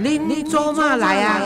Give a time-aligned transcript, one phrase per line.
[0.00, 1.40] 恁做嘛来啊？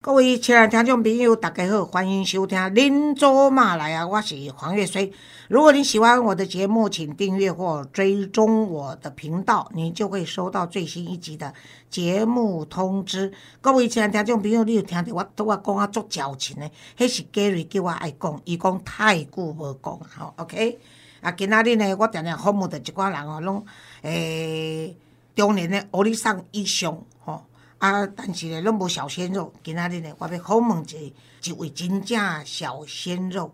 [0.00, 5.12] 各位亲爱的听众朋友，大家好，欢迎收听《恁做嘛来啊》，我是黄月水。
[5.48, 11.52] 如果你喜欢我的节目，请订阅或追踪我的频道，你就会收到最新一集的
[11.90, 13.30] 节目通知。
[13.60, 20.78] 各位亲爱的听众朋友，你有听到我拄我讲啊足矫情的，迄是 Gary 叫我爱讲，伊讲太久无讲好 OK。
[21.20, 23.64] 啊，今仔日呢，我定定访问着一寡人哦，拢
[24.02, 24.96] 诶
[25.34, 27.44] 中年的欧里桑以上吼。
[27.78, 29.52] 啊，但是呢，拢无小鲜肉。
[29.62, 33.52] 今仔日呢，我要访问一一位真正小鲜肉，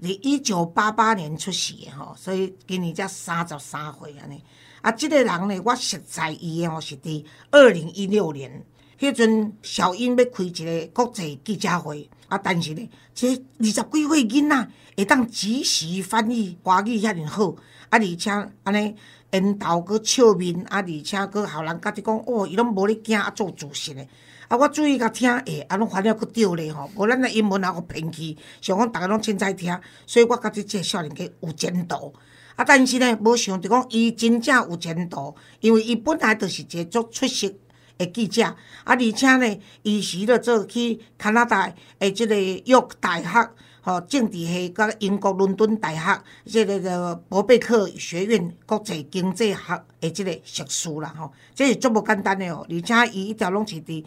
[0.00, 4.42] 伫一九八八年出世的吼，所以今年才三十三岁安尼。
[4.80, 8.64] 啊，即个人呢，我实在伊的吼，是伫二零一六年，
[8.98, 12.08] 迄阵小英要开一个国际记者会。
[12.28, 14.68] 啊，但是呢，这二十几岁囡仔
[14.98, 17.48] 会当即时翻译华语遐尼好，
[17.88, 18.30] 啊，而且
[18.64, 18.94] 安尼
[19.30, 24.06] 缘投搁笑面，啊，而且佫互人甲你讲，哦，伊拢无咧惊啊，做主席的。
[24.48, 29.74] 啊，我注意甲听，诶，啊，拢反正搁对咧吼，无咱的英文也互骗去，想讲逐个拢凊彩听，
[30.06, 32.12] 所以我觉得即个少年家有前途。
[32.56, 37.50] 啊，但是呢，无想着讲伊真正有前途，因为伊本来就是一个足出色。
[37.98, 38.54] 的记者，啊，
[38.84, 52.64] 而且呢，伊时咧做去加拿大诶，即个约大学吼政治系，甲英国伦敦大学即个个伯贝克学院国际经济学诶，即个硕士啦吼，这是足无简单诶哦。
[52.70, 54.04] 而且伊一条拢是伫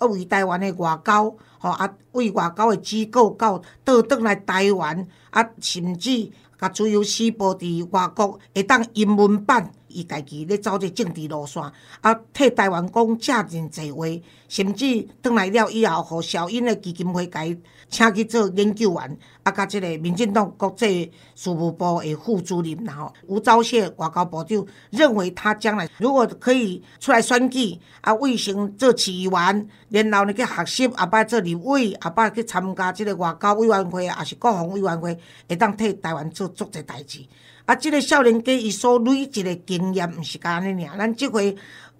[0.00, 9.72] 为台湾诶外交吼啊，为外交诶机构到倒转来台湾啊，甚至甲自由时报伫外国会当英文版。
[9.92, 11.62] 伊家己咧走这政治路线，
[12.00, 14.06] 啊，替台湾讲正真济话，
[14.48, 17.56] 甚至转来了以后，互小英的基金会伊
[17.88, 37.20] 请去做研究员，啊，甲即个民进党国际事务部的副主任，然后吴钊燮外交部长认为他将来如果可以出来选举，啊，卫生做议员，然后呢去学习，后摆做立委，后摆去参加即个外交委员会，也是国防委员会，会当替台湾做足侪代志。
[37.64, 40.98] 啊，即个少年家伊所累积的经验，毋是干安尼尔。
[40.98, 41.56] 咱即回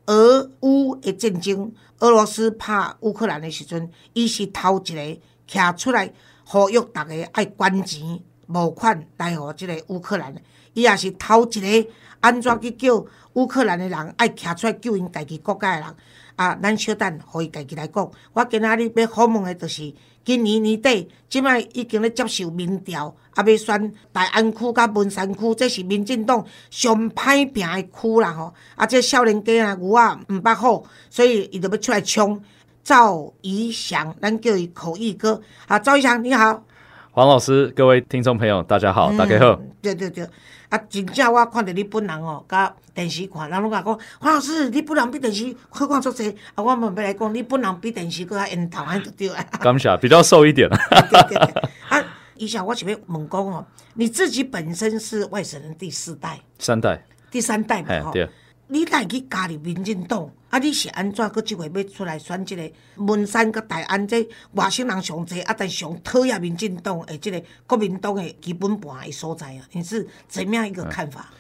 [0.06, 6.12] 俄乌的战争，俄罗斯拍乌克兰的时阵，伊是头一个徛出来
[6.44, 10.34] 呼吁逐个爱捐钱募款来互即个乌克兰。
[10.74, 15.94] 伊也是头一个安怎去叫乌克兰的人爱徛出来救因家己国家的人。
[16.34, 18.10] 啊，咱小等互伊家己来讲。
[18.32, 19.94] 我今仔日要访问的，就是
[20.24, 28.54] 今年年底，即摆已经咧接受民调，啊，要选大安区甲文山区，这是民进党上歹拼的区啦吼。
[28.76, 32.40] 啊，这少年家啊，牛啊毋捌好，所以伊就要出来冲。
[32.84, 35.40] 赵怡翔，咱叫伊口译哥。
[35.68, 36.64] 好，赵怡翔你好，
[37.12, 39.60] 黄老师，各位听众朋友，大家好，大家好。
[39.80, 40.28] 对对对。
[40.72, 46.34] 啊，真正我看着你本人哦，甲电视看，人拢甲讲，黄老师，你本人比电视好看足济。
[46.54, 49.44] 啊，我们要来讲，你本人比电视搁较缘投，安就对啊。
[49.60, 50.66] 感谢，比较瘦一点。
[51.10, 51.62] 对对对。
[51.90, 52.02] 啊，
[52.36, 58.10] 以下我想要问讲哦，你自己本身是外省人第四代、三代、第三代嘛？
[58.10, 58.26] 对。
[58.72, 61.28] 你来去加入民进党，啊，你是安怎？
[61.28, 62.62] 搁即回要出来选即个
[62.96, 69.68] 文山、甲大安这外省人上济，啊，但上讨厌民进党诶，即个国民党诶基本盘诶所在啊？
[69.72, 71.30] 你是怎么样一个看法？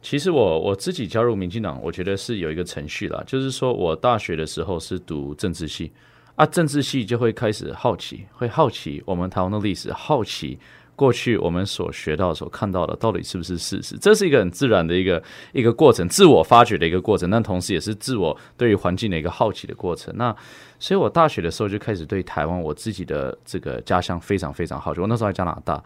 [0.00, 5.92] 其实我我自己加入民进党，我觉得是有一个程序啦，就是说我大学的时候是读政治系，
[6.36, 10.58] 啊，政治系就会开始好奇，会好奇我们台湾的历史，好奇。
[10.98, 13.96] 过去我们所学到、所看到的，到底是不是事实？
[13.98, 15.22] 这是一个很自然的一个
[15.52, 20.12] 一个过程，自我发掘的一个过程，但同时也是自我对于环境的一个好奇的过程。
[20.16, 20.34] 那
[20.80, 25.00] 所以，我大学的时候就开始对台湾我自己的这个家乡非常非常好奇。
[25.00, 25.80] 我那时候在加拿大，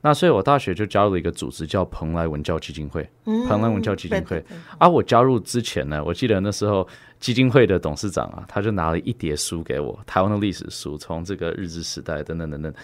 [0.00, 3.08] 那所以我大学就加入了一个组织，叫蓬莱文教基金会。
[3.24, 4.44] 蓬莱文教基金会。
[4.78, 6.86] 而我加入之前呢，我记得那时候
[7.20, 12.74] 基金会的董事长啊，他就拿了一叠书给我，台湾的历史书，从这个日治时代等等等等。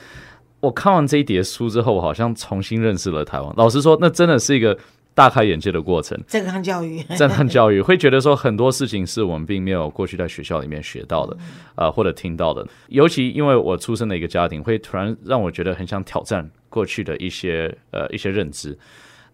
[0.62, 3.53] 我看完这一叠书之后，我好像重新认识了台湾。
[3.56, 4.79] 老实说，那真的是一个
[5.12, 6.17] 大开眼界的过程。
[6.29, 11.37] 震撼教育， 震撼教育，会觉得说很多事情是我们并没有过去在学校里面学到的，
[11.75, 12.64] 呃，或者听到的。
[12.87, 18.79] 尤其因为我出生的一个家庭，会突然让我觉得很想挑战过去的一些呃一些认知。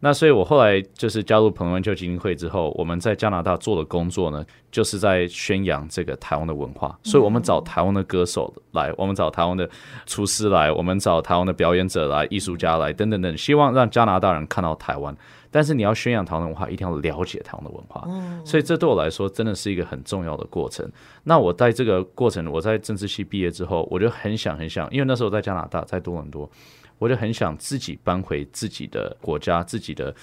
[0.01, 6.97] 那所以，我后来就是加入彭文就基金会之后，我们在加拿大做的工作呢，就是在宣扬这个台湾的文化。
[7.03, 9.69] 所以我们找台湾的歌手来，我们找台湾的
[10.07, 15.17] 厨师来，我们找台湾的表演者来，艺术家来，等等等，希望让加拿大人看到台湾。
[15.51, 18.05] 但是你要宣扬台湾文化，一定要了解台湾的文化。
[18.07, 20.89] 嗯，所以这对我来说真的是一个很重要的过程。
[21.25, 26.49] 那我在这个过程，我在政治系毕业之后，我就很想很想，因为那时候在加拿大，在多伦多。
[26.99, 30.15] 我就很想自己搬回自己的国家、自己的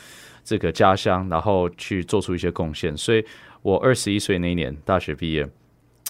[0.43, 2.95] 这个家乡，然后去做出一些贡献。
[2.95, 3.25] 所以
[3.61, 5.47] 我二十一岁那一年大学毕业，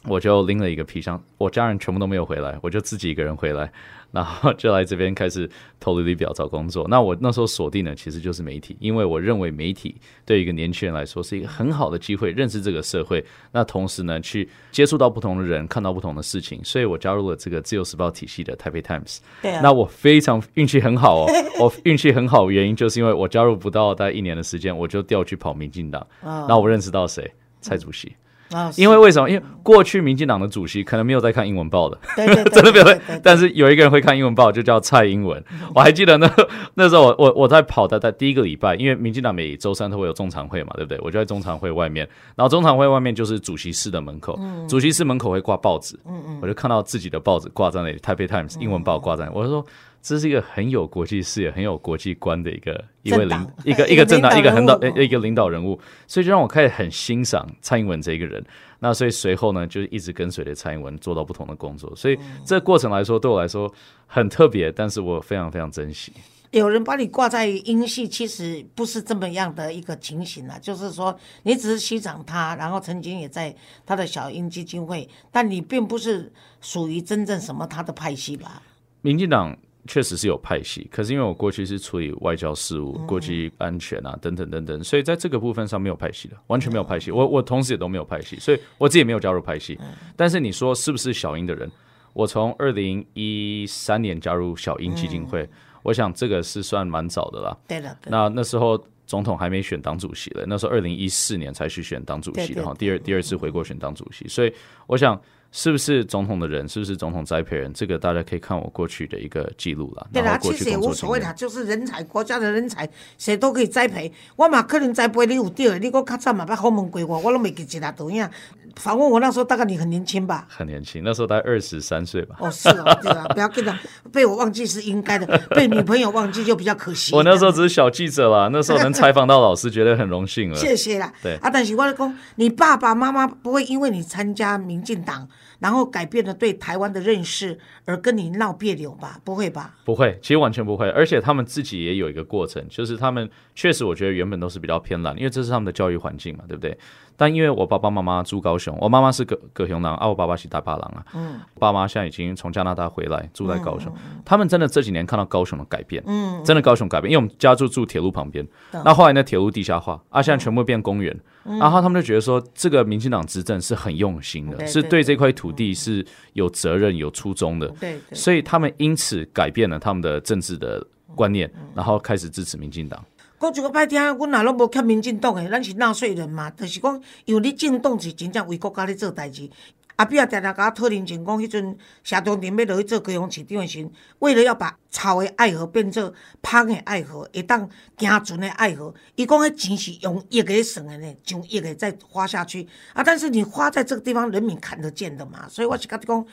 [0.06, 3.72] 我就拎了一个皮箱，我家人全部都没有回来，我就自己一个人回来。
[4.16, 5.48] 然后就来这边开始
[5.78, 6.88] 投履历表找工作。
[6.88, 9.94] 那我那时候锁定的其实就是媒体，因为我认为媒体
[10.26, 13.24] 对一个年轻人来说是一个很好的机会，认识这个社会。
[13.52, 16.64] 那同时呢，去接触到不同的人，看到不同的事情。
[16.64, 19.18] 所以我加入了这个自由时报体系的台北 Times。
[19.42, 19.60] 对啊。
[19.62, 21.28] 那我非常运气很好哦，
[21.60, 26.08] 我运气很好，原因就是因为我加入不到大概一年的时间，我就调去跑民进党。
[26.22, 27.30] 那我认识到谁？
[27.60, 28.16] 蔡主席。
[28.52, 29.30] 啊，因为为什么？
[29.30, 33.00] 因为过去民进党的主席可能没有在看英文报的，对对， 真的没有。
[33.24, 35.44] 但是有一个人会看英文报，就叫蔡英文。
[35.74, 36.30] 我还记得那
[36.76, 41.00] 那时候，我我我在跑的在第一个礼拜，因为民进党每周三都会有中常会嘛，对不对？
[41.02, 49.66] 我就在中常会外面，然后中常会外面就是主席室的门口，主席室门口会挂报纸，嗯嗯，我就看到自己的报纸挂在那里，台北 Times 英文报挂在，我就说。
[50.06, 58.46] 这是一个很有国际视野、很有国际观的一个一位领一个 一个政党一个很导一个领导人物，所以就让我开始很欣赏蔡英文这一个人。
[58.82, 61.92] 那所以随后呢，就是一直跟随着蔡英文做到不同的工作。
[61.96, 62.16] 所以
[62.46, 63.74] 这个过程来说，对我来说
[64.06, 66.14] 很特别，但是我非常非常珍惜。
[66.52, 73.56] 有人把你挂在英系，其实不是这么样的一个情形啊，就是说你只是欣赏他，然后曾经也在
[73.88, 76.32] 他的小英基金会，但你并不是
[76.62, 78.62] 属于真正什么他的派系吧？
[79.02, 79.58] 民进党。
[79.88, 87.12] 确实是有派系，可是因为我过去是处理外交事务、国际安全啊等等等等，所以在这个部分上没有派系的，完全没有派系。
[87.12, 89.78] 我我同时也都没有派系，所以我自己也没有加入派系。
[90.16, 91.70] 但是你说是不是小英的人？
[92.14, 95.48] 我从二零一三年加入小英基金会，
[95.84, 97.58] 我想这个是算蛮早的啦。
[97.68, 97.98] 对的。
[98.08, 104.54] 那那时候总统还没选党主席了，那时候二零一四年才去选党主席的哈，第二第二次回国选党主席，所以
[104.88, 105.22] 我想。
[105.58, 106.68] 是不是总统的人？
[106.68, 107.72] 是不是总统栽培人？
[107.74, 110.06] 这个大家可以看我过去的一个记录了。
[110.12, 112.88] 对啦，其实也无所谓啦，就是人才，国家的人才，
[113.18, 114.12] 谁都可以栽培。
[114.36, 118.30] 我嘛可能栽培你有对，你我较早嘛，把后门归我，我都没记一大多样。
[118.76, 120.46] 访问我那时候大概你很年轻吧？
[120.50, 122.36] 很年轻，那时候大概二十三岁吧。
[122.40, 123.80] 哦，是啊，对啊，不要跟他
[124.12, 127.16] 被我忘记是应该的，被女朋友忘记就比较可惜。
[127.16, 130.56] 我那时候只是小记者啦，那时候能采访到老师，觉得很荣幸了。
[130.60, 131.14] 谢谢啦。
[131.24, 135.30] 对啊，但是我讲，你爸爸妈妈不会因为你参加民进党。
[135.60, 139.20] 然后改变了对台湾的认识，而跟你闹别扭吧？
[139.24, 139.76] 不会吧？
[139.86, 140.90] 不会，其实完全不会。
[140.90, 146.78] 而且他们自己也有一个过程，就是他们确实，我觉得原本都是比较偏蓝，因为这是他们的教育环境嘛，对不对？
[147.18, 151.06] 但因为我爸爸妈妈住高雄，我妈妈是葛葛雄郎，啊，我爸爸是大巴郎啊。
[151.14, 151.40] 嗯。
[151.58, 153.90] 爸妈现在已经从加拿大回来，住在高雄。
[154.26, 158.46] 他们真的这几年看到高雄的改变，嗯，真的高雄改变，因为我们家住住铁路旁边。
[158.72, 161.18] 那后来呢，铁路地下化，啊，现在全部变公园。
[161.46, 167.70] 然后他们就觉得说，这个民进党执政是很用心的，是对这块土地是有责任、有初衷的。
[167.80, 167.98] 对。
[168.12, 170.86] 所以他们因此改变了他们的政治的
[171.16, 173.02] 观念，然后开始支持民进党。
[173.40, 179.50] 讲一个歹听，阮若拢无欠民进党诶，咱是纳税人嘛，就是讲，因为你进党是真正为国家咧做代志。
[179.98, 183.90] 阿比也常常甲我讨论，情讲迄阵谢中庭要落去做高雄市长诶时，
[184.20, 192.68] 为了要把草诶爱河变做芳诶爱河，会当行船诶爱河，伊讲迄钱是用亿个算诶呢，上亿个再花下去。
[192.94, 196.26] 啊，但是你花在这个地方，人民看得见的嘛，所以我是甲你讲。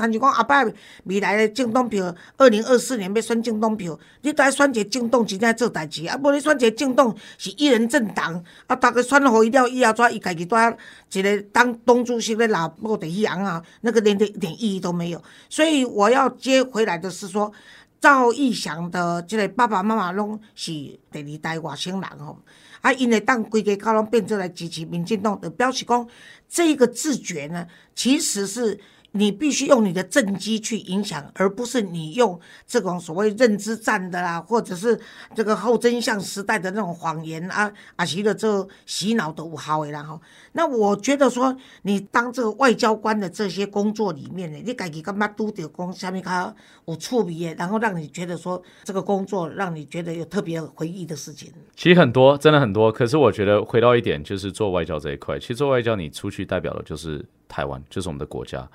[0.00, 0.64] 但是讲阿爸
[1.06, 10.78] 未来的政党票，二零二四年要选政党票，你都要选一个政党真正做代志，啊，无你选一个政党是一人政党，啊，大家选好伊了以后，怎伊家己在
[11.10, 15.20] 一个当党主席咧拿布地洋啊，那个连点一点意义都没有。
[15.50, 17.52] 所以我要接回来的是说，
[18.00, 20.70] 赵义祥的这个爸爸妈妈拢是
[21.10, 22.38] 第二代外省人吼，
[22.82, 26.06] 啊，因为当规家口拢变做来支持民进党，就表示讲
[26.48, 28.78] 这个自觉呢，其实是。
[29.12, 34.98] 你必须用你的政绩去影响，而不是你用这种所谓认知战的啦，或者是
[35.34, 40.20] 这个后真相时代的那种谎言啊啊，其的这洗脑的无效的啦哈。
[40.52, 46.54] 那我觉得说，你当这个外交官的这些工作里面呢，你自己干嘛都得讲下面他
[46.86, 51.52] 有触笔，然后让你觉得说这个工作让你觉得有特别回忆的事情。
[51.74, 52.92] 其实很多，真的很多。
[52.92, 58.68] 可是我觉得回到一点，就是做外交这一块，其实做外交你出去代表的就是台湾，就是我们的国家。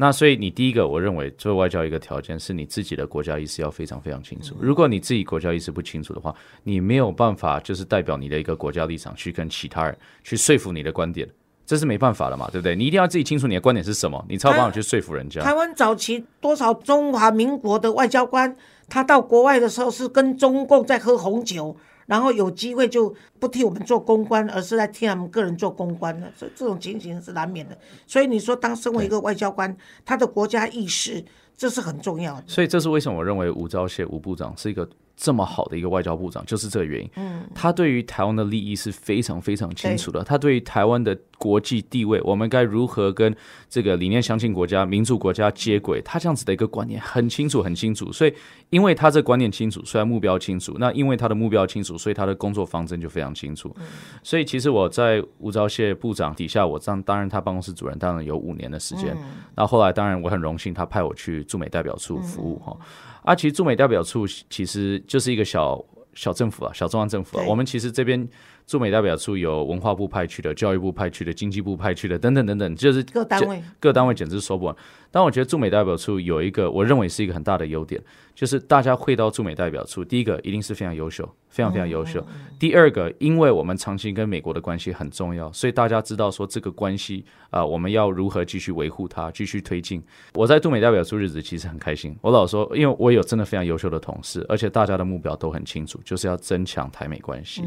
[0.00, 4.54] 那所以你第一个，我认为做外交一个条件是你自己的国家意识要非常非常清楚。
[4.60, 6.32] 如果你自己国家意识不清楚的话，
[6.62, 11.28] 你没有办法就是代表你的一个国家立场去跟其他人去说服你的观点，
[11.66, 12.76] 这是没办法的嘛，对不对？
[12.76, 15.42] 你一定要自己清楚你的观点是什么，你才有办法去说服人家。
[15.42, 18.56] 台湾早期多少中华民国的外交官，
[18.88, 21.76] 他到国外的时候是跟中共在喝红酒。
[22.08, 27.76] 然后有机会就不替我们做公关，而是在替他们个人做公关的，这这种情形是难免的。
[28.06, 31.22] 所以你说，当身为一个外交官，他的国家意识
[31.54, 32.44] 这是很重要的。
[32.46, 34.88] 所以这是为什么我认为吴钊燮吴部长是一个
[35.18, 37.10] 这么好的一个外交部长，就是这个原因。
[37.16, 43.34] 嗯，他对于台湾的利益是非常非常清楚的，他对于台湾的国际地位，我们该如何跟
[43.68, 48.12] 这个理念相近国家、民主国家接轨，他这样子的一个观念很清楚、很清楚。
[48.12, 48.32] 所以，
[48.70, 53.74] 因为他这观念清楚，虽然目标清楚，那因为他的目标清楚，所以他的工作方针就非常清楚。
[54.22, 59.16] 所以，其实我在吴钊燮部长底下，我当当然他办公室主任当然有五年的时间。
[59.56, 62.76] 那后来，当然我很荣幸，他派我去驻美代表处服务哈。
[63.24, 65.84] 啊，其实驻美代表处其实就是一个小
[66.14, 67.44] 小政府啊，小中央政府啊。
[67.48, 68.28] 我们其实这边
[68.68, 74.76] 驻美代表处有文化部派去的、教育部派去的、经济部派去的等等等等，就是各单位各单位简直说不完。
[75.10, 77.98] 但我觉得驻美代表处有一个，我认为是一个很大的优点，
[78.34, 82.22] 就是大家会到驻美代表处，第一个一定是非常优秀，非常非常优秀。
[82.58, 90.02] 第二个，因为我们长期跟美国的关系很重要，所以大家知道说这个关系啊，我们要如何继续维护它，继续推进。
[90.34, 97.62] 我在驻美代表处日子其实很开心，我老说，因为我有真的非常优秀的同事，而且大家的目标都很清楚，就是要增强台美关系。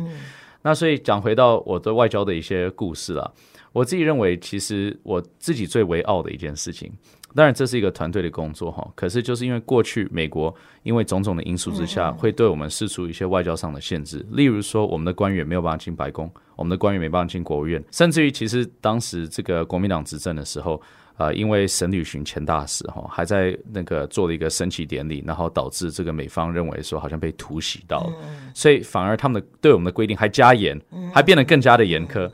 [0.64, 3.34] 那所以讲回到我的外交的一些故事了，
[3.74, 6.92] 我自己认为，其实我自己最为傲的一件事情。
[7.36, 8.88] 当然，这是一个团队的工作哈。
[8.96, 20.82] 可是，就是因为过去美国因为种种的因素之下，会对我们施出一些外交上的限制，例如说，我们的官员没有办法进白宫，我们的官员没办法进国务院，甚至于，其实当时这个国民党执政的时候，
[21.16, 28.14] 啊，因为沈旅巡前大使哈还在那个做了一个升旗典礼，然后导致这个美方认为说好像被突袭到了，
[28.54, 30.80] 所以反而他们的对我们的规定还加严，
[31.14, 32.30] 还变得更加的严苛。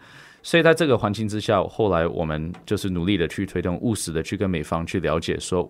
[0.48, 5.70] 所以在这个环境之下，后来我们就是努力的去推动，务实的去跟美方去了解，说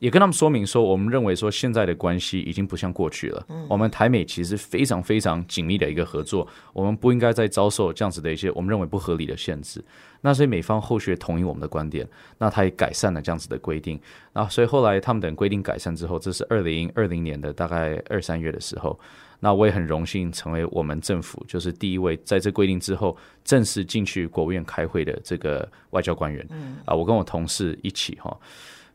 [0.00, 3.46] 也跟他们说明说，我们认为说现在的关系已经不像过去了。
[3.70, 9.82] 我们台美其实非常非常紧密的一个合作，我们不应该再遭受这样子的一些我们认为不合理的限制。
[10.20, 12.06] 那所以美方后续同意我们的观点，
[12.36, 13.98] 那他也改善了这样子的规定。
[14.34, 19.00] 那，所以后来他们等规定改善之后，这是二零二零年的大概二三月的时候。
[19.40, 26.44] 那我也很荣幸成为我们政府就是第一位在这规定之后正式进去国务院开会的这个外交官员。
[26.50, 28.36] 嗯，啊，我跟我同事一起哈，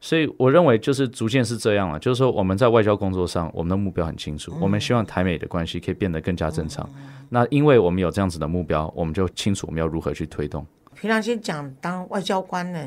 [0.01, 6.89] 所以我认为就是逐渐是这样了，就是说我们在外交工作上，我们的目标很清楚，我们希望台美的关系可以变得更加正常。
[7.29, 10.65] 那因为我们有这样子的目标，我们就清楚我们要如何去推动。
[10.95, 12.79] 平常心讲，当外交官呢？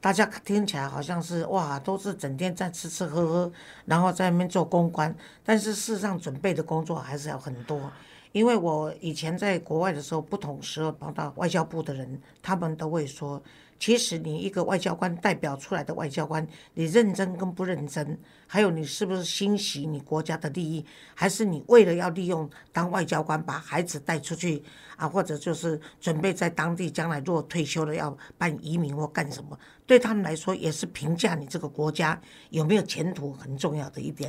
[0.00, 3.52] 大家听起来好像是哇，都是整天在吃吃喝喝，
[3.84, 5.12] 然后在那边做公关，
[5.44, 7.90] 但是事实上准备的工作还是要很多。
[8.30, 13.42] 因为我以前在国外的时候，不同时候碰到外交部的人，他们都会说，
[13.80, 18.16] 其实你一个外交官代表出来的外交官，你认真跟不认真，
[18.48, 24.64] 还有你是不是欣喜你国家的利益，还是你为了要利用当外交官把孩子带出去。
[24.98, 34.28] 啊，或者就是准备在当地将来如果退休了要办移民或干什么，对他们来说也是评价你这个国家有没有前途很重要的一点。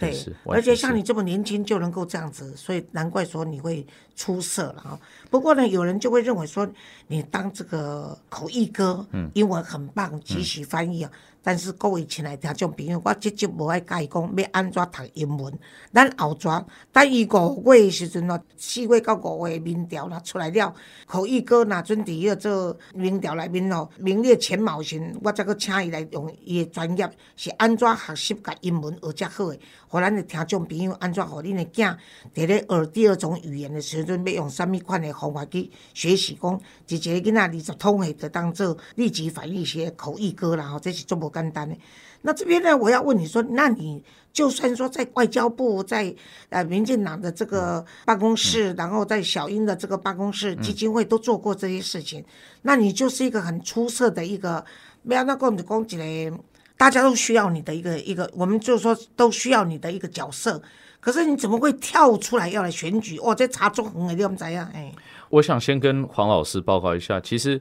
[0.00, 4.98] 对，而且像你这么年轻就能够这样子，所以难怪说你会出色了哈。
[5.28, 6.66] 不过呢，有人就会认为说
[7.08, 11.12] 你当这个口译哥，英文很棒，即时翻译啊。
[11.46, 15.56] 但是各位亲爱听众朋友，我直接无爱甲伊讲要安怎读英文。
[15.94, 20.74] 咱后转等伊五月时阵咯，四月到五月民调若出来了，
[21.06, 31.96] 口译哥若准伫迄个做民调内面咯，名列前茅时，我再搁请伊来用伊的专业是安怎学习甲英文学遮好诶，互咱的听众朋友安怎互恁的囝
[32.34, 36.36] 伫咧学第二种语言的时阵，要用啥物款的方法去学习？
[36.42, 41.32] 讲一个囡仔二十通诶，就当做立即反应些口译哥啦，吼，这是做无。
[41.42, 41.76] 简单的，
[42.22, 42.76] 那这边呢？
[42.76, 44.02] 我要问你说，那你
[44.32, 46.14] 就算说在外交部，在
[46.48, 52.24] 呃民进党的这个办公室，然后在小英的这个办公室、基金会都做过这些事情，
[52.62, 54.64] 那你就是一个很出色的一个，
[55.06, 56.32] 不要那公子公子嘞，
[56.76, 60.60] 大家都需要你的一个一个，我们就说都需要你的一个角色。
[61.00, 63.18] 可是你怎么会跳出来要来选举？
[63.18, 64.68] 哦，在查中红的你们怎样？
[64.74, 64.92] 哎，
[65.28, 67.60] 我想先跟黄老师报告一下，其实。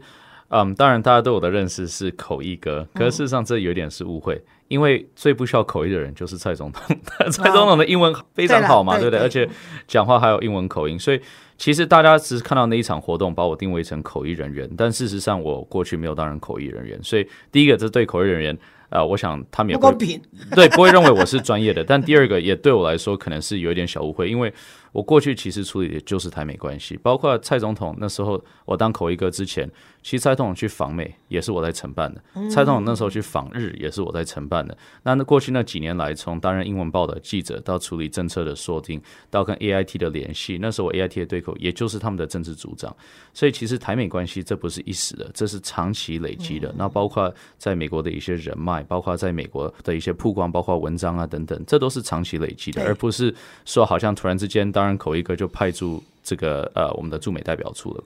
[0.50, 6.96] 嗯，当然，大家对我的认识是口译哥，可是事实上这有点是误会，因为最不需要口译的人就是蔡总统，
[7.32, 9.20] 蔡总统的英文非常好嘛，对不对？
[9.20, 9.50] 而且
[9.88, 11.20] 讲话还有英文口音，所以
[11.58, 18.58] 其实大家只是看到那一场活动把我定位成口译人员，但事实上我过去没有担任口译人员，所以第一个这对口译人员，
[18.90, 20.22] 呃，我想他们也不公平，
[20.54, 24.54] 对，不会认为我是专业的，但第二个也对我来说可能是有一点小误会，因为。
[24.96, 29.70] 我过去其实处理的就是台美关系，包括蔡总统那时候我当口译哥之前，
[30.02, 34.78] 其实蔡总统去访美也是我在承办的，蔡总统那时候去访日也是我在承办的。
[35.04, 42.96] 那那过去那几年来，从担任英文报的记者到处理政策的说定，到跟 A I T 的联系，那时候我 A I T 的对口也就是他们的政治组长，
[43.34, 46.74] 所以其实台美关系这不是一时的，这是长期累积的。
[46.78, 53.36] 那包括在美国的一些人脉，包括在美国的一些曝光，包括文章啊等等，这都是长期累积的，而不是
[53.66, 58.04] 说好像突然之间，当当然口译哥就派驻这个呃我们的驻美代表处了。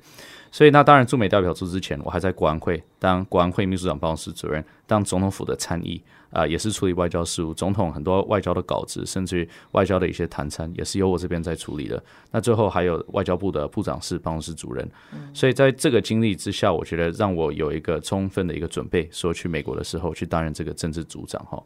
[0.49, 6.01] 所以那当然驻美代表处之前，我还在国安会当国安会秘书长办公室主任，当总统府的参议。
[6.31, 12.01] 啊，也是处理外交事务，总统很多外交的稿子，甚至于外交的一些谈餐，也是由我这边在处理的。
[12.31, 14.89] 那最后还有外交部的部长室办公室主任，
[15.33, 21.61] 所以在这个经历之下，我觉得让我有一个充分的一个准备，说去美国的时候去担任这个政治组长哈。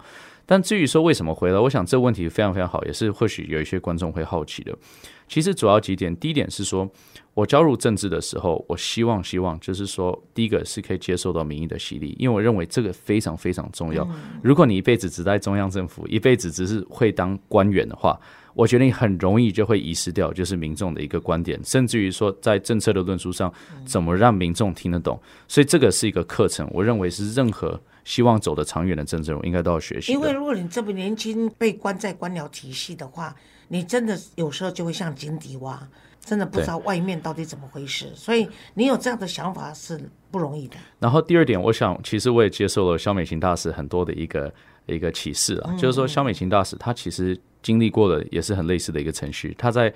[0.46, 4.76] 但至于说为什么回来，我想这个问题非常非常好，也是或许有一些观众会好奇的。
[5.28, 6.90] 其实主要几点，第一点是说。
[7.34, 14.08] 我加入政治的时候，我希望希望就是说，第一个是可以接受到民意的洗礼，因为我认为这个非常非常重要。
[14.44, 18.20] 如果你一辈子只在中央政府，一辈子只是会当官员的话，
[18.54, 23.52] 我觉得你很容易就会遗失掉就是民众的一个观点，甚至于说在政策的论述上
[23.84, 25.20] 怎么让民众听得懂。
[25.48, 30.12] 所以这个是一个课程，我认为是任何希望走得长远的政治人物应该都要学习。
[30.12, 33.36] 因为如果你这么年轻被关在官僚体系的话，
[33.70, 35.90] 你真的有时候就会像井底蛙。
[36.24, 40.00] 真的不知道外面到底怎么回事，所以你有这样的想法是
[40.32, 40.76] 不容易的。
[41.00, 44.54] 然后第二点，我想其实我也接受了肖美琴大使很多的一个
[44.86, 49.94] 一个启示啊，就是说肖美琴大使他其实经历过的也是很类似的一个程序，他在。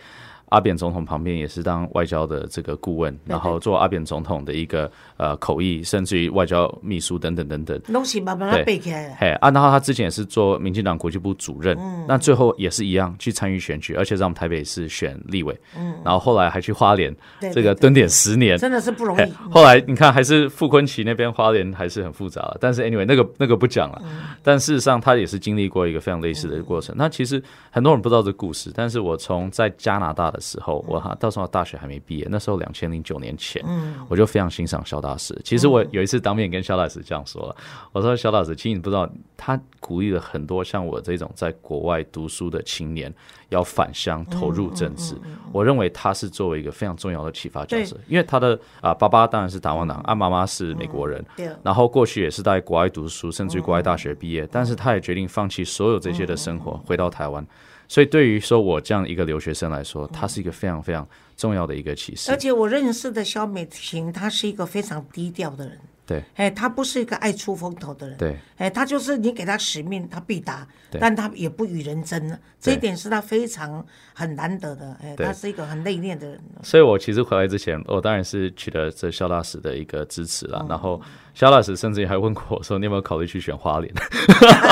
[0.49, 7.79] 阿扁总统旁边也是当外交的这个顾问，然后做阿扁总统的一个呃口译，甚至于外交秘书等等等等。
[7.81, 9.15] 东西慢慢背起来。
[9.19, 11.77] 嘿，啊，然后他之前也是做民进党国际部主任，
[12.07, 15.57] 那最后也是一样去参与选举，而且在我们台北市选立委。
[15.77, 17.15] 嗯，然后后来还去花莲，
[17.53, 19.31] 这个蹲点十年，真的是不容易。
[19.51, 24.01] 后来你看，还是傅昆奇那边花莲还是很复杂，但是 anyway 那个那个不讲了。
[24.41, 26.95] 但事实上，他也是经历过一个非常类似的过程。
[26.97, 31.15] 那其实很多人不知道这故事，但是我从在加拿大的时候，我哈。
[31.20, 33.63] 到时候大学还没毕业，那时候两千零九年前，
[34.08, 35.39] 我就非常欣赏肖大师。
[35.44, 37.56] 其实我有一次当面跟肖大师这样说了，
[37.91, 43.12] 我说肖大师，其实你不知道，他鼓励了很多像我这种在国外读书的青年
[43.50, 45.15] 要返乡投入政治。
[45.52, 51.23] 我认为他是作为一个非常重要的启发角色，因为他的啊爸爸当然是台湾党，啊妈妈是美国人，
[51.63, 57.45] 然后过去也是在国外读书，甚至于国外大学毕业，但是他也决定放弃所有这些的生活，回到台湾。
[57.88, 62.30] 所以，对于说我这样一个留学生来说，他是一个非常非常重要的一个启示。
[62.32, 65.80] 而且，我认识的肖美琴，她是一个非常低调的人。
[66.08, 68.17] 对，哎，他不是一个爱出风头的人。
[68.17, 70.65] 对，哎，他就是你给他使命，他必达。
[71.02, 74.96] 但他也不与人争，这一点是他非常很难得的。
[75.04, 76.39] 哎，他是一个很内敛的人。
[76.63, 80.65] 所以我其实回来之前，我当然是取得这肖大使的一个支持了。
[80.70, 81.02] 然后
[81.34, 83.93] 肖大使甚至还问过我说：“你有没有考虑去选花莲？”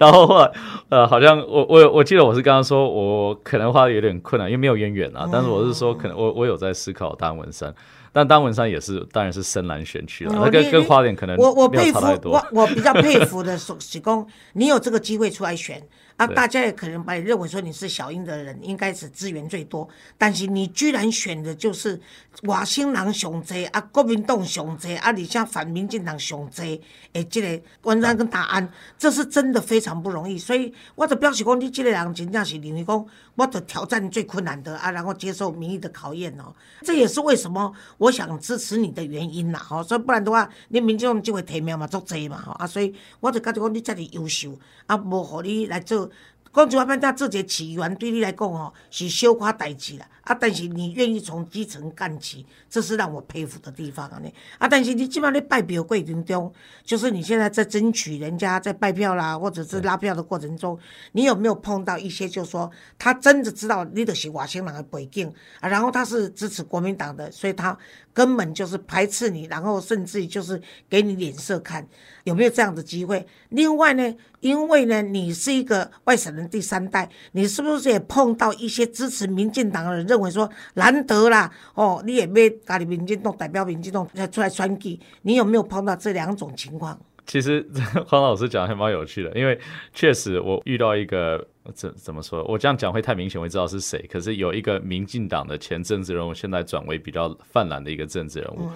[0.00, 0.50] 然后后来，
[0.88, 5.28] 呃，好像我我我记得我是刚刚说我可能花莲有点困难，因为没有渊源啊。
[5.30, 7.74] 但是我是说，可能我我有在思考大文山。
[8.12, 10.32] 但丹文山也是，当然是深蓝选区了。
[10.34, 15.82] 那跟跟花莲可能我我佩服我我比较 佩服的是喜公，你有这个机会出来选。
[16.18, 21.98] 啊，大家也可能把你认为说你是小英的人，应该是资源最多，但是你居然选的就是
[22.42, 26.80] 外星人上济啊，国民党上济啊，你像反民进党上济，
[27.14, 30.36] 诶，这个文章跟答案，这是真的非常不容易。
[30.36, 36.54] 所以我就表示讲，你这个人真正是认为讲，我的挑战最困难的啊，然后接受民意的考验哦。
[36.82, 39.82] 这也是为什么我想支持你的原因啦，吼。
[39.82, 42.66] 所以不然的话，你民众就会提名嘛，足济嘛，吼啊。
[42.66, 46.10] 所以我就感觉你这么优秀，啊，无互你来做。
[46.52, 50.06] 讲句话，反正做个起源对你来讲哦，是小可代志啦。
[50.22, 54.20] 啊，但是你愿意从基层干起，这是让我佩服的地方啊！
[54.22, 56.52] 你啊，但是你基本上在拜票过程中，
[56.84, 60.78] 就是你现在在争取人家在拜票啦，或者是拉票的过程中，
[61.10, 67.76] 你有没有碰到一些，就是说他真的知道你的是瓦星人的背景啊，然后他是支持国民党的，所以他
[68.14, 71.84] 根本就是排斥你，然后甚至于就是给你脸色看，
[72.22, 73.26] 有没有这样的机会？
[73.48, 80.04] 另外呢，因为呢，你是一个外省人第三代，你是不是也碰到一些支持民进党的人？
[80.04, 87.00] 认为说难得啦，哦，你也没家里民进党代表民进党出来选举，你有没有碰到这两种情况？
[87.24, 87.64] 其实
[88.04, 89.56] 黄老师讲还蛮有趣的，因为
[89.94, 94.04] 确实我遇到一个怎怎么说，我这样讲会太明显，会知道是谁。
[94.10, 98.68] 可是有一个民进党的前政治人物，现在转为比较泛滥的一个政治人物，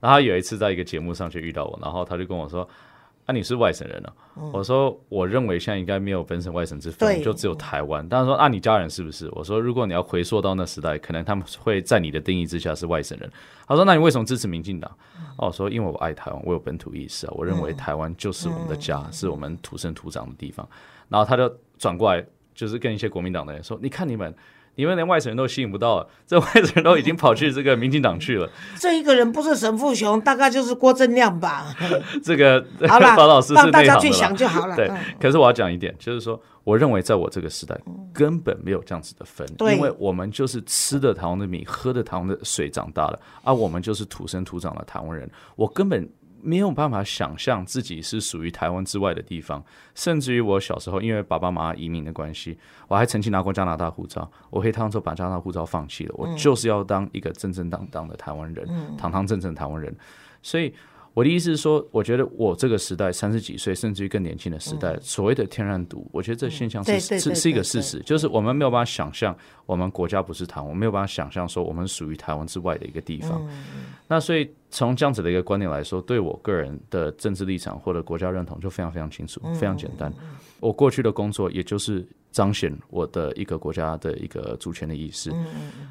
[0.00, 2.68] 然后他有一次在一个节目上就遇到我，然后他就跟我说。
[3.26, 4.14] 啊，你是外省人了。
[4.52, 8.06] 我说，我认为现在应该没有本省外省之分，就只有台湾。
[8.08, 9.30] 他说，啊，你家人是不是？
[9.32, 13.30] 我说，如果你要回溯到那时代，可能他们会在你的定义之下是外省人。
[13.66, 14.90] 他说，那你为什么支持民进党？
[15.38, 20.68] 哦，我说，因为我爱台湾，我有本土意识啊，我认为台湾就是我们的家，是我们土生土长的地方。
[21.08, 22.22] 然后他就转过来，
[22.54, 24.34] 就是跟一些国民党的人说，你看你们。
[24.76, 28.48] 你们连外省人都吸引不到， 这外省人都已经跑去这个民进党去了。
[28.78, 31.74] 这一个人不是沈富雄，大概就是郭正亮吧。
[32.22, 34.76] 这个好了，老师让大家去想就好了。
[34.76, 37.78] 对，可是我要讲一点，就是说，我认为在我这个时代
[38.12, 46.08] 根本没有这样子的分，因为我们就是吃的台湾的米，喝的台湾的水长大的，而我们就是土生土长的台湾人，我根本。
[46.44, 54.30] 没有办法想象自己是属于台湾之外的地方，甚至于我小时候，因为爸爸妈妈移民的关系，我还曾经拿过加拿大护照。
[54.50, 59.96] 我回台湾之后把加拿大护照放弃了，我就是要当一个正正当当的台湾人，堂堂正正的台湾人。
[60.42, 60.72] 所以。
[61.14, 73.40] 我的意思是说，我觉得我这个时代三十几岁，甚至于更年轻的时代，所谓的天然毒，我觉得这现象是是是一个事实，就是我们没有办法想象，我们国家不是台湾，没有办法想象说我们属于台湾之外的一个地方。
[74.08, 80.12] 那所以从这样子的一个观点来说，对我个人的政治立场或者国家认同就非常非常清楚，非常简单。
[80.64, 82.06] 我过去的工作也就是。
[82.34, 85.32] 彰显我的一个国家的一个主权的意识，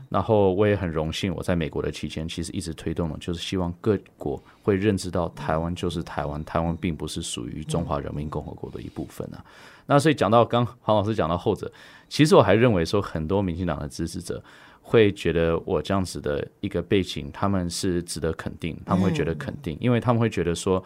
[0.09, 9.39] 然后我也很荣幸，我在美国的期间，其实一直推动的，就是希望各国会认知到台湾就是台湾，台湾并不是属于中华人民共和国的一部分啊。
[9.85, 11.71] 那所以讲到刚黄老师讲到后者，
[12.09, 14.43] 其实我还认为说，很多民进党的支持者
[14.81, 20.83] 会觉得我这样子的一个背景，他们是值得肯定，他们会觉得肯定，因为他们会觉得说，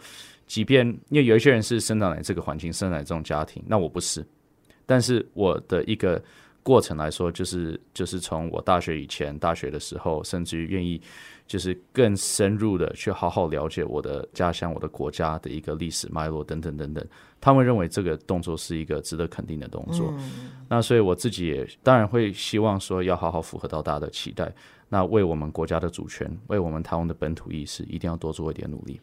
[0.48, 4.26] 即便因为有一些人是生长在这个环境，生长在这种家庭，那我不是。
[4.84, 6.20] 但是我的一个
[6.62, 11.00] 过程来说，就是就是从我大学以前、大学的时候，甚至于愿意
[11.46, 17.06] 就是更深入的去好好了解我的家乡、我的国家的一个历史脉络等等等等。
[17.40, 20.12] 他们认为这个动作是一个值得肯定的动作。
[20.68, 24.52] 那所以我自己也当然会希望说，要好好符合到大家的期待。
[24.88, 28.98] 那为我们国家的主权，为我们台湾的本土意识，一定要多做一点努力。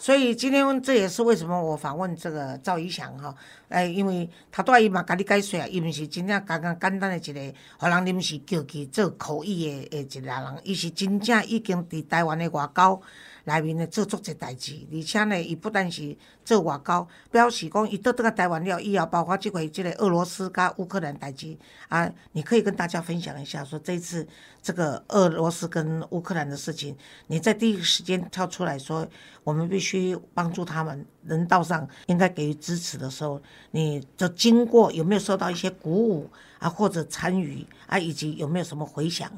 [0.00, 3.34] 所以今天这也是为什么我访问这个赵一翔哈，
[3.68, 13.00] 哎，因为他对伊嘛甲你解说啊，伊毋是真正刚刚简单的一个，互人临时叫去做口译的诶一个人，伊是真正已经伫台湾的外交。
[13.48, 21.56] 内面呢做足一代志，而且呢，伊不但是做外交，表示讲伊倒倒个台湾了以后，包括即回即个俄罗斯甲乌克兰代志
[21.88, 24.28] 啊，你可以跟大家分享一下，说这次
[24.62, 26.94] 这个俄罗斯跟乌克兰的事情，
[27.28, 29.08] 你在第一个时间跳出来说，
[29.42, 39.30] 我们必须帮助他们，人道上应该给予支持的时候，你的经过有没有受到一些鼓舞啊，或者参与啊，以及有没有什么回响？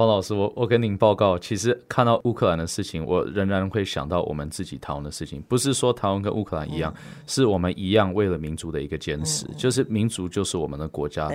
[0.00, 5.42] 黄老师，我我跟您报告，其实看到乌克兰的事情，我仍然会想到我们自己台湾的事情。
[5.46, 6.94] 不是说台湾跟乌克兰一样，
[7.26, 11.30] 是我们一样为了民族的一个坚持，就是民族就是我们的国家，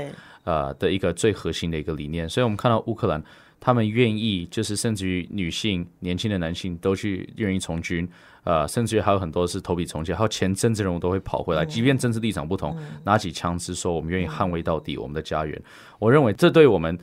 [0.45, 2.27] 呃的一个最核心的一个理念。
[2.27, 3.23] 所以我们看到乌克兰，
[3.59, 8.09] 他们愿意，就是甚至于女性、年轻的男性都去愿意从军，
[8.45, 15.61] 呃，甚至于还有很多是投笔从戎，还有前政治人物都会跑回来，即便政治立场不同，拿起枪支说我们愿意捍卫到底我们的家园。
[15.99, 16.97] 我认为这对我们。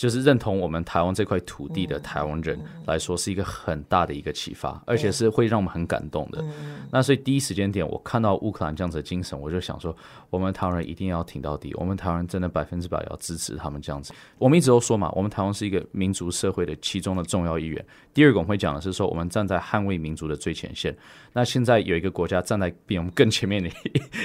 [0.00, 6.42] 就是认同我们台湾这块土地的台湾人来说，是一个很大的一个启发，而且是会让我们很感动的。
[6.90, 9.94] 那所以第一时间点，我看到乌克兰这样子的精神，我就想说，
[10.30, 11.74] 我们台湾人一定要挺到底。
[11.74, 14.14] 我们台湾人真的百分之百要支持他们这样子。
[14.38, 17.84] 我们一直都说嘛，我们台湾是一个民族社会的其中的重要一员。
[18.14, 20.96] 第二个我们会讲的是说，我们站在捍卫民族的最前线。
[21.34, 23.68] 那现在有一个国家站在比我们更前面的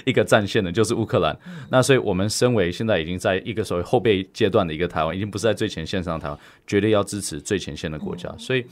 [0.05, 1.37] 一个战线的，就是乌克兰。
[1.69, 5.64] 那所以我们身为现在已经在一个所谓后备阶段的一个台湾，已经不是在最。
[5.65, 8.31] 最前线上，台湾绝对要支持最前线的国家。
[8.37, 8.63] 所以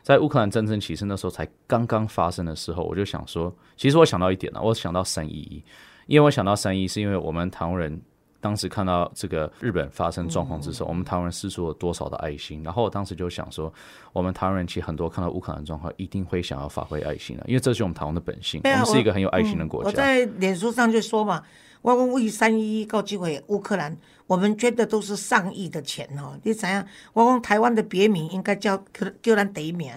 [0.00, 5.64] 在乌克兰战争其实那时候才刚刚发生的时候，我就想说，其实我想到一点呢，我想到三一一，
[6.06, 8.00] 因为我想到三一，是因为我们台湾人
[8.40, 12.62] 当时看到这个日本发生状况之时，我们台湾人施出了多少的爱心。
[12.62, 13.72] 然后我当时就想说，
[14.12, 19.88] 我们台湾人其实很多看到乌克兰状况，一定会想要发挥爱心的，因为这是我们台湾的本性，我们是一个很有爱心的国家。
[19.88, 21.42] 我在脸书上就说嘛。
[21.82, 26.38] 我讲为三一一告机会乌克兰，我们捐的都是上亿的钱哦。
[26.42, 26.84] 你怎样？
[27.12, 28.76] 我讲台湾的别名应该叫
[29.22, 29.92] 叫咱第一名，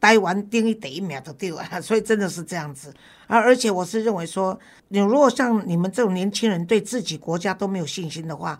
[0.00, 1.64] 台湾定义第一名就对了。
[1.82, 2.92] 所以真的是这样子。
[3.26, 8.58] 而而且我是认为说，你如果像你们这种年轻人对自己国家都没有信心的话，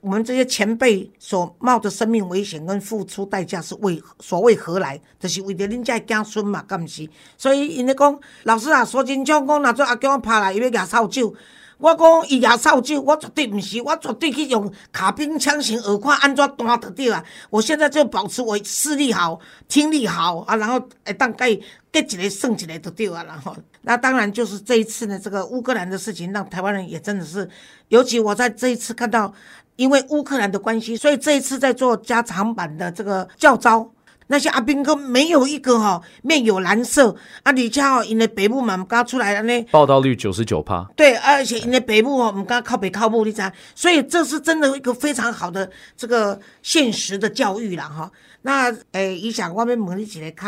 [0.00, 5.00] 我们这些前辈所冒的生命危险跟付出代价是为所谓何来？
[5.18, 7.08] 就是为着恁家子孙嘛，敢毋是？
[7.36, 11.34] 所以因咧讲，老师啊，说真像讲，若做阿公拍来，伊要举扫帚。
[11.78, 17.24] 我讲伊也扫帚，我绝对毋是，我绝对去用卡宾枪型耳看安怎弹得着啊！
[17.50, 21.56] 我现在就保持我视力好、听力好啊，然后会当甲伊
[21.92, 27.48] 结一个算一个就对啊，然后那当然就是这一次呢，这个乌克兰的事情，让台湾人也真的是，
[27.88, 29.32] 尤其我在这一次看到，
[29.76, 33.90] 因为乌克兰的关系，所以这一次在做加长版的这个教招。
[34.28, 37.10] 那些阿兵哥没有一个哈面有蓝色，
[37.42, 43.42] 啊，而且哦，因为北部嘛，唔敢出来安尼，报道率九十九趴，对，而且因为北部哦，唔敢靠北靠部，你知，
[43.74, 48.10] 所以这是真的一个非常好的这个现实的教育啦哈。
[48.42, 50.46] 那诶，以上我要问你一个较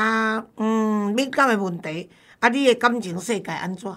[0.56, 2.10] 嗯敏感的问题，
[2.40, 3.92] 啊，你的感情世界安怎？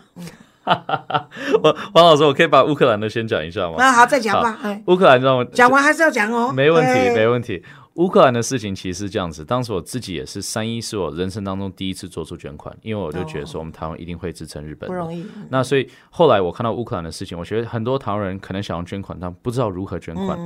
[1.63, 3.76] 我 王老师，我可以把乌克兰的先讲一下吗？
[3.78, 4.60] 那好，再讲吧。
[4.88, 7.63] 乌克兰让我讲完还是要讲哦，没问题，没问题。
[7.98, 15.26] 乌克兰的事情其实是这样子，当时我自己也是三一，是我人生当中第一次做出捐款，因为我就觉得说我们台湾一定会支撑日本，不容易。
[15.50, 20.38] 那所以后来我看到乌克兰的事情，我觉得很多台湾人可能想要捐款，但不知道如何捐款，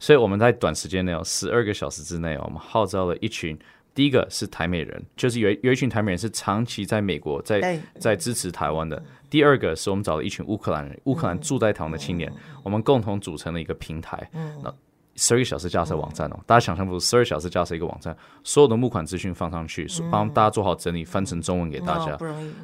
[0.00, 3.56] 所以我们在短时间内哦，十二个小时之内哦，我们号召了一群，
[3.94, 12.32] 第一个是台美人，就是有有一群台美人是长期在美国在在支持台湾的，第二个是我们找了一群乌克兰人，乌克兰住在台湾的青年，
[12.64, 14.28] 我们共同组成了一个平台，
[14.64, 14.74] 那。
[15.18, 22.16] 十二个小时架设网站哦，大家想象不出十二小时架设一个网站，所有的募款资讯放上去，帮大家做好整理，翻成中文给大家。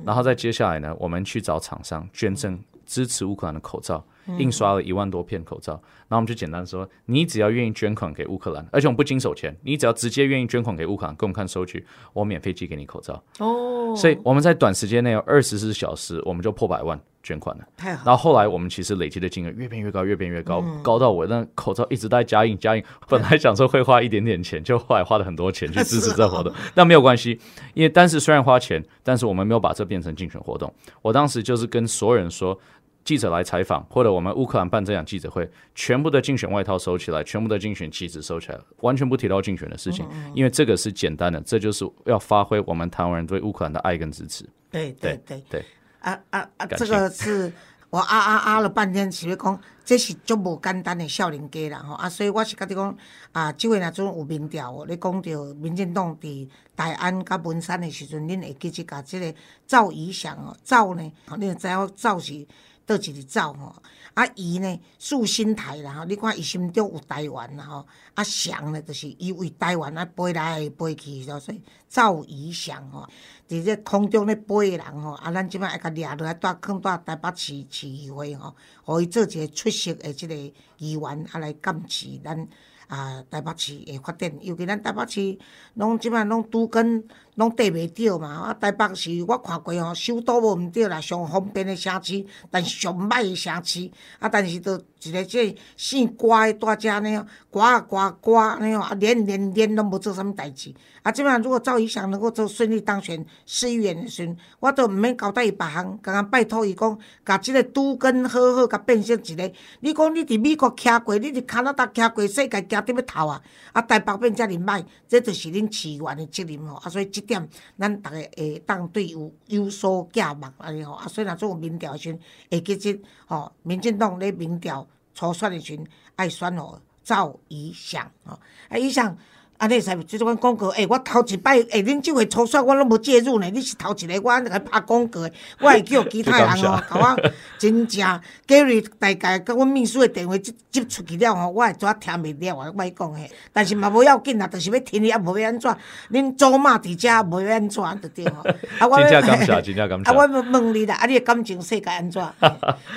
[0.06, 4.04] 然后再接下来呢，我们去找厂商捐赠支持乌克兰的口罩，
[4.38, 5.72] 印刷了一万多片口罩。
[6.06, 13.20] 然后我们就简单说，你只要愿意捐款给乌克兰，而且我们不经手钱，你只要直接愿意捐款给乌克兰，给我们看收据，我免费寄给你口罩。
[13.40, 13.96] 哦。
[13.96, 17.00] 所以我们在短时间内二十四小时，我们就破百万。
[17.24, 18.04] 捐款的，太好。
[18.06, 22.84] 然后后来我们其实累积的金额越变越高，越变越高，高到我那口罩一直在加印加印。
[23.08, 26.52] 本来想说会花一点点钱，就后来花了很多钱去支持这活动。
[26.76, 27.40] 那没有关系，
[27.72, 30.72] 因为但是虽然花钱，但是我们没有把这变成竞选活动。
[31.02, 32.56] 我当时就是跟所有人说，
[33.04, 44.44] 记者来采访，或者我们乌克兰办这样记者会，全部的竞选外套收起来，全部的竞选旗子收起来，完全不提到竞选的事情，因为这个是简单的，这就是要发挥我们台湾人对乌克兰的爱跟支持。
[44.70, 45.64] 对对对对。
[46.04, 46.66] 啊啊啊！
[46.66, 47.52] 这个是
[47.90, 52.08] 我啊啊啊了半天，是要讲这是足无简单的少年家啦吼啊！
[52.08, 52.96] 所以我是甲你讲
[53.32, 59.34] 啊，即位若阵有民调哦，你讲着民进党伫大安甲文山的时阵，恁会记即甲即个
[59.66, 62.46] 赵以翔哦，赵呢，恁知影赵是
[62.86, 63.74] 倒一个赵吼。
[64.14, 73.08] 啊，伊呢，树心台啦吼，你看伊心中有台湾啦吼，啊翔呢，就是伊为台湾啊飞来飞去，所以赵怡翔吼。
[73.48, 80.34] 伫这空中咧飞的人吼，啊，咱即摆爱甲掠落来，带放带台北市市议会吼，互伊做一个出色的即个
[80.78, 82.48] 议员，啊来监持咱
[82.86, 84.32] 啊台北市的发展。
[84.40, 85.36] 尤其咱台北市，
[85.74, 87.04] 拢即摆拢拄跟
[87.36, 88.28] 拢缀袂着嘛。
[88.28, 93.90] 啊，台北市我看过吼，首都无毋对啦，上方便的城市，但是上歹的城市。
[94.18, 100.74] 啊，但是都一个即姓瓜的大家呢，瓜啊瓜瓜安尼吼，啊连连连拢无做啥物代志。
[101.02, 109.52] 啊，即摆如果赵怡翔能够做顺利当选市议员的时阵，我都毋免交代伊别项，刚刚拜托伊讲，甲即个都根好好甲变成一个。
[109.80, 113.42] 你讲你伫美国徛过，你伫加拿大徛过，世界行伫要头啊！
[113.72, 116.76] 啊，台北变遮尔歹，这就是恁市员的责任吼。
[116.76, 120.92] 啊，所以即点咱逐个会当对有有所寄望安尼吼。
[120.92, 128.38] 啊，所以若做民调时阵，会记即吼，民进党咧民调初选的时阵，爱选哦赵怡翔吼。
[128.68, 129.16] 啊，怡翔。
[129.64, 130.68] 啊，你使即种广告？
[130.68, 133.48] 诶，我头一摆，诶，恁即回初选我拢无介入呢。
[133.50, 142.70] 你是头一个，我安尼甲拍广告的，我会叫其他人哦， 甲 我真正 Gary 大概甲阮秘书的电话接接出去了吼，我会怎听袂了啊？
[142.74, 145.74] 莫讲嘿，但是嘛无要紧啦，就是要听你啊无要安怎，
[146.12, 148.42] 恁祖妈伫遮无要安怎就对吼。
[148.78, 150.10] 啊，我真正感谢，真正感谢。
[150.10, 152.22] 啊，我问你啦，啊，你的感情世界安怎？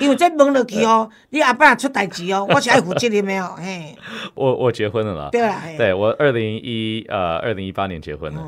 [0.00, 3.96] 因为这问落去哦，你阿爸出代志哦，我是爱负责任的哦，嘿。
[4.34, 5.28] 我我结婚了啦。
[5.32, 6.57] 对啦，对我二零。
[6.58, 8.42] 一呃，二零一八年结婚了。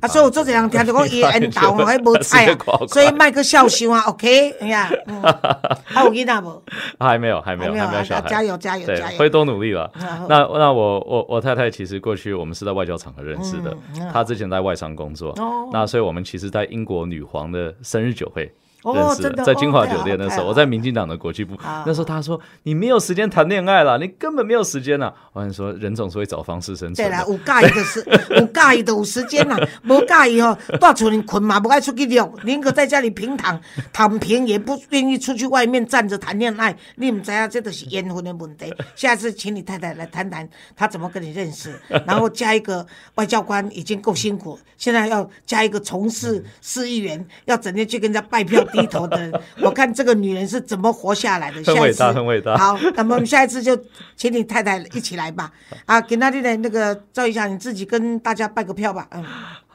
[0.00, 2.56] 啊，所以我做这样听着讲伊缘投还无菜啊，
[2.88, 4.90] 所以卖个笑笑啊，OK，哎呀，
[5.84, 6.62] 还有囡仔无？
[6.98, 8.26] 还没有，还没有，还没有小孩。
[8.26, 9.18] 加油，加油，加油！
[9.18, 9.90] 会多努力了。
[10.30, 13.76] 那那我我我太太其实过去我们是在外交场合认识的，
[14.10, 15.34] 她之前在外商工作，
[15.70, 18.50] 那所以我们其实，在英国女皇的生日酒会。
[18.94, 21.56] 认识在金华酒店的时候，我在民进党的国际部。
[21.84, 26.94] 那时候他说：“你没有时间谈恋爱了，你根本没有时间了。”我跟你说，人总是会找方式生存。
[26.94, 28.00] 对啦，有介意的是，
[28.34, 33.60] 有介意的有时间啦，无介意哦，大厝里困嘛，不爱出去遛，宁可在家里平躺
[33.92, 36.76] 躺平，也不愿意出去外面站着谈恋爱。
[36.96, 38.74] 你们知道，这都是缘分的问题。
[38.94, 41.74] 下次请你太太来谈谈，她怎么跟你认识，
[42.06, 48.64] 然后加一个外交官已经够辛苦，现在要加一个从事市议员，要整天去跟人家拜票。
[48.76, 51.62] 低头的， 我看这个女人是怎么活下来的。
[51.64, 52.56] 很伟大，很伟大。
[52.56, 53.78] 好，那么我们下一次就
[54.16, 55.50] 请你太太一起来吧。
[55.86, 59.08] 啊，给那里的那个赵一下，你自己跟大家拜个票吧。
[59.12, 59.24] 嗯。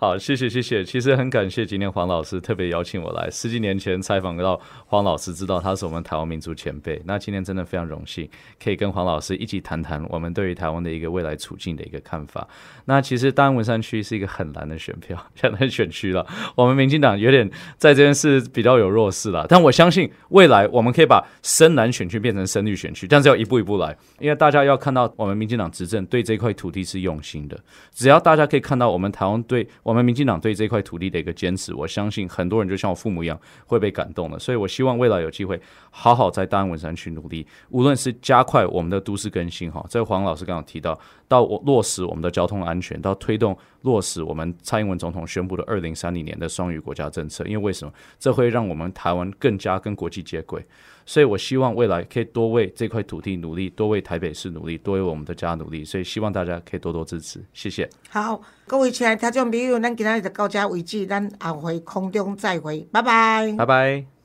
[0.03, 0.83] 好，谢谢谢谢。
[0.83, 6.99] 其实很感谢今天黄老师特别邀请我来，十几年前采访到黄老师，知道他是我们台湾民族前辈。
[7.05, 8.27] 那今天真的非常荣幸，
[8.59, 12.47] 可以跟黄老师一起谈谈我们对于台湾的一个未来处境的一个看法。
[12.85, 16.25] 那其实大安文山区是一个很难的选票， 很难选区了。
[16.55, 27.55] 我们民进党有点在这件事比较有弱势了，但我相信未来我们可以把深蓝选区变成深绿选区，但是要一步一步来，因为大家要看到我们民进党执政对这块土地是用心的。
[27.93, 34.39] 只要大家可以看到我们台湾对我们民进党对这块土地的一个坚持，我相信很多人就像我父母一样会被感动的。
[34.39, 47.43] 所以我希望未来有机会好好在大安文山去努力，无论是加快我们的都市更新哈，这个黄老师刚刚提到，到落实我们的交通安全，到推动落实我们蔡英文总统宣布的二零三零年的双语国家政策。
[47.43, 47.93] 因为为什么？
[48.17, 50.65] 这会让我们台湾更加跟国际接轨。
[51.05, 55.83] 所以，我希望未来可以多为这块土地努力，多为台北市努力，多为我们的家努力。
[55.83, 57.89] 所以，希望大家可以多多支持，谢谢。
[58.09, 64.20] 好，各位亲爱的听众朋友，咱今天就到这为止，咱下回空中再会，拜拜，拜拜。